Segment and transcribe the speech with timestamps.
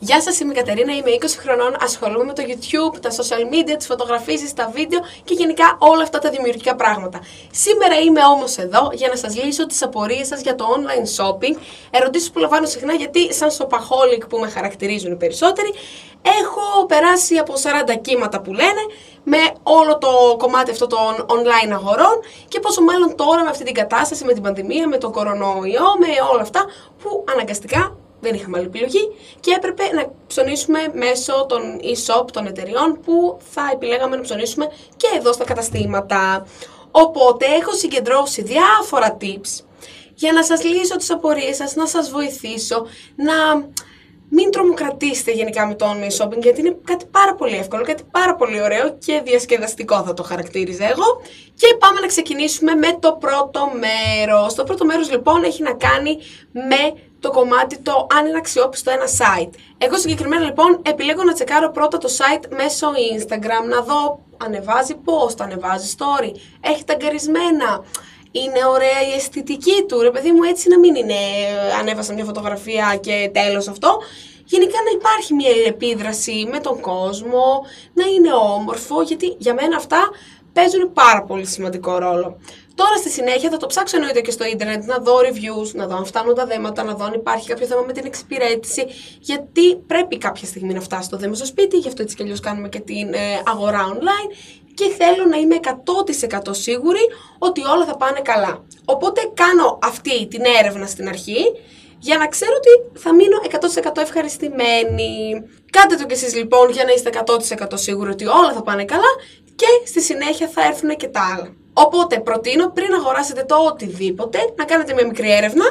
[0.00, 3.74] Γεια σας, είμαι η Κατερίνα, είμαι 20 χρονών, ασχολούμαι με το YouTube, τα social media,
[3.78, 7.20] τις φωτογραφίε, τα βίντεο και γενικά όλα αυτά τα δημιουργικά πράγματα.
[7.50, 11.56] Σήμερα είμαι όμως εδώ για να σας λύσω τις απορίες σας για το online shopping,
[11.90, 15.72] ερωτήσεις που λαμβάνω συχνά γιατί σαν shopaholic που με χαρακτηρίζουν οι περισσότεροι,
[16.22, 18.82] έχω περάσει από 40 κύματα που λένε
[19.22, 23.74] με όλο το κομμάτι αυτό των online αγορών και πόσο μάλλον τώρα με αυτή την
[23.74, 26.64] κατάσταση, με την πανδημία, με τον κορονοϊό, με όλα αυτά
[27.02, 33.00] που αναγκαστικά δεν είχαμε άλλη επιλογή και έπρεπε να ψωνίσουμε μέσω των e-shop των εταιριών
[33.04, 34.66] που θα επιλέγαμε να ψωνίσουμε
[34.96, 36.46] και εδώ στα καταστήματα.
[36.90, 39.64] Οπότε έχω συγκεντρώσει διάφορα tips
[40.14, 43.34] για να σας λύσω τις απορίες σας, να σας βοηθήσω, να
[44.30, 48.34] μην τρομοκρατήσετε γενικά με το online shopping γιατί είναι κάτι πάρα πολύ εύκολο, κάτι πάρα
[48.34, 51.20] πολύ ωραίο και διασκεδαστικό θα το χαρακτήριζα εγώ.
[51.54, 54.54] Και πάμε να ξεκινήσουμε με το πρώτο μέρος.
[54.54, 56.18] Το πρώτο μέρος λοιπόν έχει να κάνει
[56.52, 59.50] με το κομμάτι το αν είναι αξιόπιστο ένα site.
[59.78, 62.86] Εγώ συγκεκριμένα λοιπόν επιλέγω να τσεκάρω πρώτα το site μέσω
[63.18, 67.84] Instagram, να δω ανεβάζει post, ανεβάζει story, έχει ταγκαρισμένα,
[68.44, 71.14] είναι ωραία η αισθητική του, ρε παιδί μου έτσι να μην είναι
[71.80, 73.98] ανέβασα μια φωτογραφία και τέλος αυτό.
[74.44, 77.44] Γενικά να υπάρχει μια επίδραση με τον κόσμο,
[77.92, 80.08] να είναι όμορφο, γιατί για μένα αυτά
[80.52, 82.38] παίζουν πάρα πολύ σημαντικό ρόλο.
[82.74, 85.96] Τώρα στη συνέχεια θα το ψάξω εννοείται και στο ίντερνετ να δω reviews, να δω
[85.96, 88.86] αν φτάνουν τα δέματα, να δω αν υπάρχει κάποιο θέμα με την εξυπηρέτηση.
[89.20, 92.40] Γιατί πρέπει κάποια στιγμή να φτάσει το δέμα στο σπίτι, γι' αυτό έτσι κι αλλιώς
[92.40, 94.32] κάνουμε και την ε, αγορά online.
[94.78, 97.04] Και θέλω να είμαι 100% σίγουρη
[97.38, 98.64] ότι όλα θα πάνε καλά.
[98.84, 101.42] Οπότε κάνω αυτή την έρευνα στην αρχή
[101.98, 103.36] για να ξέρω ότι θα μείνω
[103.96, 105.10] 100% ευχαριστημένη.
[105.70, 107.10] Κάντε το κι εσείς λοιπόν για να είστε
[107.66, 109.12] 100% σίγουροι ότι όλα θα πάνε καλά
[109.54, 111.54] και στη συνέχεια θα έρθουν και τα άλλα.
[111.72, 115.64] Οπότε προτείνω πριν αγοράσετε το οτιδήποτε να κάνετε μια μικρή έρευνα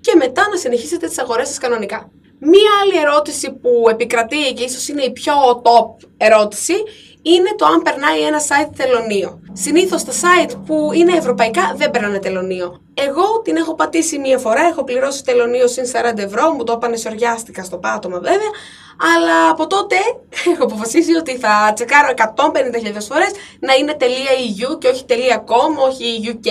[0.00, 2.10] και μετά να συνεχίσετε τις αγορές σας κανονικά.
[2.38, 6.74] Μία άλλη ερώτηση που επικρατεί και ίσως είναι η πιο top ερώτηση
[7.22, 9.40] είναι το αν περνάει ένα site τελωνίο.
[9.52, 12.80] Συνήθως τα site που είναι ευρωπαϊκά δεν περνάνε τελωνίο.
[12.94, 15.84] Εγώ την έχω πατήσει μία φορά, έχω πληρώσει τελωνίο συν
[16.14, 18.50] 40 ευρώ, μου το έπανε σοριάστηκα στο πάτωμα βέβαια,
[19.16, 19.96] αλλά από τότε
[20.52, 23.30] έχω αποφασίσει ότι θα τσεκάρω 150.000 φορές
[23.60, 25.04] να είναι .eu και όχι
[25.46, 26.48] .com, όχι .uk,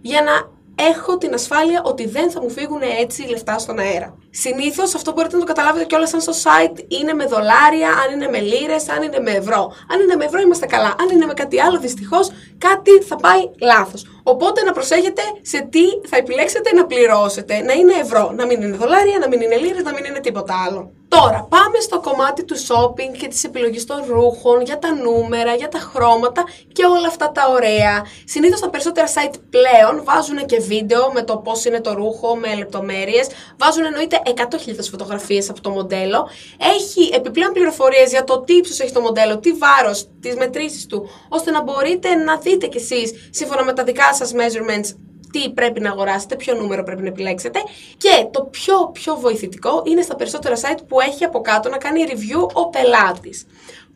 [0.00, 4.18] για να έχω την ασφάλεια ότι δεν θα μου φύγουν έτσι λεφτά στον αέρα.
[4.30, 8.28] Συνήθως αυτό μπορείτε να το καταλάβετε κιόλας αν στο site είναι με δολάρια, αν είναι
[8.28, 9.72] με λίρες, αν είναι με ευρώ.
[9.92, 10.94] Αν είναι με ευρώ είμαστε καλά.
[11.00, 14.06] Αν είναι με κάτι άλλο, δυστυχώς κάτι θα πάει λάθος.
[14.22, 17.62] Οπότε να προσέχετε σε τι θα επιλέξετε να πληρώσετε.
[17.62, 20.54] Να είναι ευρώ, να μην είναι δολάρια, να μην είναι λίρες, να μην είναι τίποτα
[20.66, 20.92] άλλο.
[21.08, 25.68] Τώρα, πάμε στο κομμάτι του shopping και της επιλογής των ρούχων, για τα νούμερα, για
[25.68, 28.06] τα χρώματα και όλα αυτά τα ωραία.
[28.24, 32.54] Συνήθως τα περισσότερα site πλέον βάζουν και βίντεο με το πώς είναι το ρούχο, με
[32.54, 33.26] λεπτομέρειες.
[33.58, 36.28] Βάζουν εννοείται 100.000 φωτογραφίες από το μοντέλο.
[36.76, 41.08] Έχει επιπλέον πληροφορίες για το τι ύψος έχει το μοντέλο, τι βάρος, τις μετρήσεις του,
[41.28, 45.80] ώστε να μπορείτε να δείτε κι εσείς σύμφωνα με τα δικά σας measurements τι πρέπει
[45.80, 47.58] να αγοράσετε, ποιο νούμερο πρέπει να επιλέξετε.
[47.96, 52.04] Και το πιο πιο βοηθητικό είναι στα περισσότερα site που έχει από κάτω να κάνει
[52.08, 53.46] review ο πελάτης.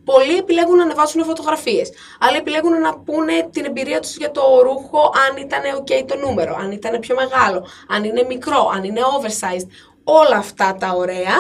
[0.05, 5.13] Πολλοί επιλέγουν να ανεβάσουν φωτογραφίες, άλλοι επιλέγουν να πούνε την εμπειρία τους για το ρούχο,
[5.29, 9.67] αν ήταν ok το νούμερο, αν ήταν πιο μεγάλο, αν είναι μικρό, αν είναι oversized,
[10.05, 11.35] όλα αυτά τα ωραία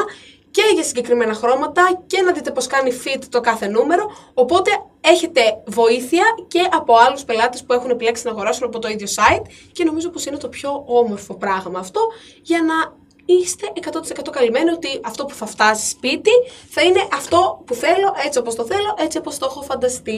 [0.53, 4.05] και για συγκεκριμένα χρώματα και να δείτε πώς κάνει fit το κάθε νούμερο.
[4.35, 4.71] Οπότε
[5.01, 9.43] έχετε βοήθεια και από άλλους πελάτες που έχουν επιλέξει να αγοράσουν από το ίδιο site
[9.73, 12.01] και νομίζω πως είναι το πιο όμορφο πράγμα αυτό
[12.43, 12.75] για να
[13.25, 13.67] είστε
[14.27, 16.31] 100% καλυμμένοι ότι αυτό που θα φτάσει σπίτι
[16.69, 20.13] θα είναι αυτό που θέλω, έτσι όπως το θέλω, έτσι όπως το έχω φανταστεί.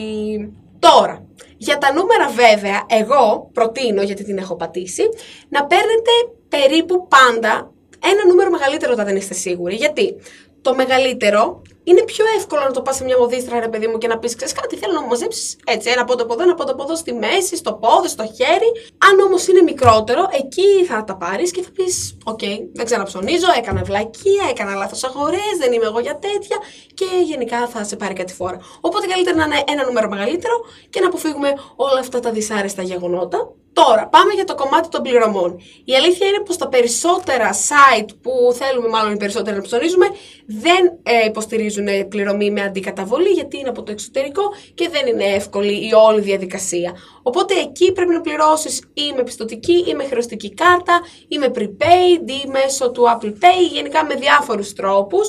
[0.79, 1.25] Τώρα,
[1.57, 5.03] για τα νούμερα βέβαια, εγώ προτείνω, γιατί την έχω πατήσει,
[5.49, 6.11] να παίρνετε
[6.49, 7.71] περίπου πάντα
[8.11, 9.75] ένα νούμερο μεγαλύτερο όταν δεν είστε σίγουροι.
[9.75, 10.15] Γιατί
[10.61, 14.07] το μεγαλύτερο είναι πιο εύκολο να το πας σε μια μοδίστρα, ρε παιδί μου, και
[14.07, 16.71] να πεις: Ξέρεις κάτι, θέλω να μου μαζέψεις έτσι ένα πόντο από εδώ, ένα πόντο
[16.71, 18.69] από εδώ στη μέση, στο πόδι, στο χέρι.
[19.07, 23.47] Αν όμως είναι μικρότερο, εκεί θα τα πάρεις και θα πεις: OK, okay, δεν ξαναψωνίζω,
[23.57, 26.57] έκανα βλακεία, έκανα λάθος αγορές, δεν είμαι εγώ για τέτοια
[26.93, 28.57] και γενικά θα σε πάρει κάτι φορά.
[28.81, 30.55] Οπότε καλύτερα να είναι ένα νούμερο μεγαλύτερο
[30.89, 33.53] και να αποφύγουμε όλα αυτά τα δυσάρεστα γεγονότα.
[33.87, 35.59] Τώρα, πάμε για το κομμάτι των πληρωμών.
[35.85, 40.05] Η αλήθεια είναι πως τα περισσότερα site που θέλουμε μάλλον οι περισσότεροι να ψωνίζουμε
[40.45, 44.41] δεν ε, υποστηρίζουν πληρωμή με αντικαταβολή γιατί είναι από το εξωτερικό
[44.73, 46.95] και δεν είναι εύκολη η όλη διαδικασία.
[47.23, 52.29] Οπότε εκεί πρέπει να πληρώσεις ή με πιστοτική ή με χρεωστική κάρτα ή με prepaid
[52.29, 55.27] ή μέσω του Apple Pay, γενικά με διάφορους τρόπους.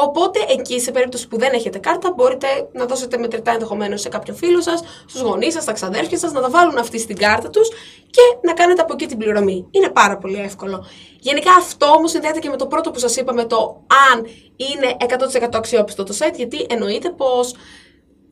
[0.00, 4.36] Οπότε εκεί, σε περίπτωση που δεν έχετε κάρτα, μπορείτε να δώσετε μετρητά ενδεχομένως σε κάποιον
[4.36, 7.68] φίλο σας, στους γονείς σας, στα ξαδέρφια σας, να τα βάλουν αυτή στην κάρτα τους
[8.10, 9.66] και να κάνετε από εκεί την πληρωμή.
[9.70, 10.86] Είναι πάρα πολύ εύκολο.
[11.20, 14.96] Γενικά αυτό όμως συνδέεται και με το πρώτο που σας είπα, με το αν είναι
[14.98, 17.54] 100% αξιόπιστο το site, γιατί εννοείται πως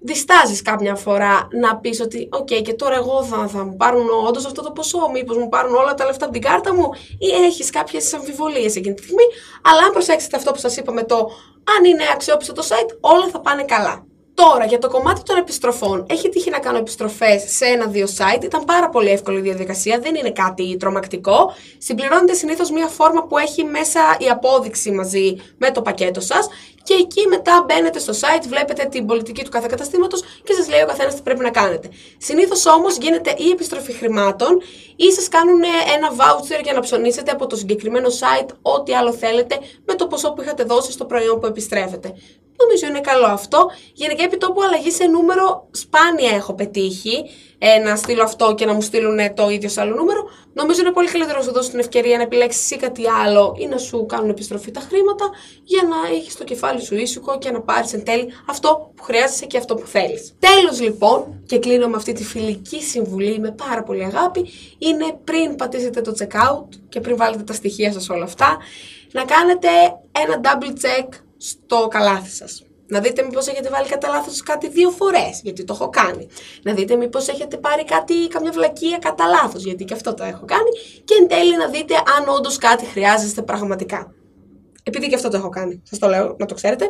[0.00, 4.46] διστάζεις κάποια φορά να πεις ότι «ΟΚ, και τώρα εγώ θα, θα μου πάρουν όντως
[4.46, 6.88] αυτό το ποσό, μήπως μου πάρουν όλα τα λεφτά από την κάρτα μου»
[7.18, 9.24] ή έχεις κάποιες αμφιβολίες εκείνη τη στιγμή,
[9.62, 11.30] αλλά αν προσέξετε αυτό που σας είπα με το
[11.76, 14.06] «αν είναι αξιόπιστο το site, όλα θα πάνε καλά».
[14.34, 18.44] Τώρα, για το κομμάτι των επιστροφών, έχει τύχει να κάνω επιστροφές σε ένα-δύο site.
[18.44, 21.52] Ήταν πάρα πολύ εύκολη η διαδικασία, δεν είναι κάτι τρομακτικό.
[21.78, 26.48] Συμπληρώνετε συνήθως μία φόρμα που έχει μέσα η απόδειξη μαζί με το πακέτο σας
[26.86, 30.82] και εκεί μετά μπαίνετε στο site, βλέπετε την πολιτική του κάθε καταστήματος και σας λέει
[30.82, 31.88] ο καθένας τι πρέπει να κάνετε.
[32.18, 34.60] Συνήθως όμως γίνεται η επιστροφή χρημάτων
[34.96, 35.62] ή σας κάνουν
[35.96, 40.32] ένα voucher για να ψωνίσετε από το συγκεκριμένο site ό,τι άλλο θέλετε με το ποσό
[40.32, 42.14] που είχατε δώσει στο προϊόν που επιστρέφετε.
[42.62, 43.70] Νομίζω είναι καλό αυτό.
[43.92, 47.24] Γενικά, επί τόπου αλλαγή σε νούμερο, σπάνια έχω πετύχει
[47.58, 50.28] ε, να στείλω αυτό και να μου στείλουν το ίδιο σε άλλο νούμερο.
[50.52, 53.66] Νομίζω είναι πολύ καλύτερο να σου δώσουν την ευκαιρία να επιλέξεις εσύ κάτι άλλο ή
[53.66, 55.30] να σου κάνουν επιστροφή τα χρήματα
[55.64, 59.46] για να έχεις το κεφάλι σου ήσυχο και να πάρεις εν τέλει αυτό που χρειάζεσαι
[59.46, 60.34] και αυτό που θέλεις.
[60.38, 64.48] Τέλος λοιπόν, και κλείνω με αυτή τη φιλική συμβουλή με πάρα πολύ αγάπη,
[64.78, 68.56] είναι πριν πατήσετε το checkout και πριν βάλετε τα στοιχεία σας όλα αυτά,
[69.12, 69.68] να κάνετε
[70.12, 72.62] ένα double check στο καλάθι σας.
[72.88, 76.28] Να δείτε μήπως έχετε βάλει κατά λάθος κάτι δύο φορές, γιατί το έχω κάνει.
[76.62, 80.44] Να δείτε μήπως έχετε πάρει κάτι, καμιά βλακεία κατά λάθος, γιατί και αυτό το έχω
[80.44, 80.70] κάνει.
[81.04, 84.14] Και εν τέλει να δείτε αν όντως κάτι χρειάζεστε πραγματικά.
[84.88, 86.84] Επειδή και αυτό το έχω κάνει, σας το λέω να το ξέρετε.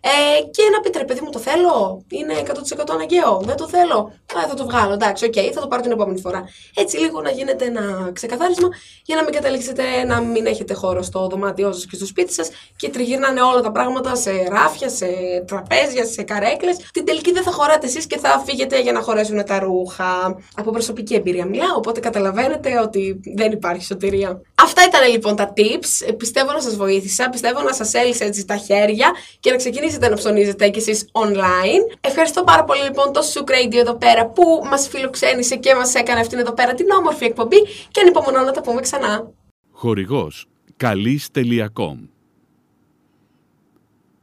[0.00, 3.40] Ε, και να πείτε, ρε παιδί μου, το θέλω, είναι 100% αναγκαίο.
[3.44, 3.98] Δεν το θέλω.
[4.36, 4.92] Α, θα το βγάλω.
[4.92, 6.44] Εντάξει, OK, okay, θα το πάρω την επόμενη φορά.
[6.74, 8.68] Έτσι λίγο να γίνεται ένα ξεκαθάρισμα
[9.04, 12.50] για να μην καταλήξετε να μην έχετε χώρο στο δωμάτιό σας και στο σπίτι σας
[12.76, 15.06] και τριγύρνανε όλα τα πράγματα σε ράφια, σε
[15.46, 16.76] τραπέζια, σε καρέκλες.
[16.92, 20.36] Την τελική δεν θα χωράτε εσείς και θα φύγετε για να χωρέσουν τα ρούχα.
[20.56, 24.40] Από προσωπική εμπειρία μιλάω, οπότε καταλαβαίνετε ότι δεν υπάρχει σωτηρία.
[24.54, 26.14] Αυτά ήταν λοιπόν τα tips.
[26.16, 29.10] Πιστεύω να σας βοήθησα πιστεύω να σας έλυσε έτσι τα χέρια
[29.40, 31.96] και να ξεκινήσετε να ψωνίζετε κι εσείς online.
[32.00, 36.20] Ευχαριστώ πάρα πολύ λοιπόν το Souk Radio εδώ πέρα που μας φιλοξένησε και μας έκανε
[36.20, 39.30] αυτήν εδώ πέρα την όμορφη εκπομπή και ανυπομονώ να τα πούμε ξανά.
[39.70, 40.46] Χορηγός
[40.76, 41.96] καλής.com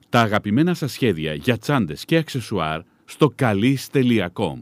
[0.10, 4.58] Τα αγαπημένα σας σχέδια για τσάντες και αξεσουάρ στο καλής.com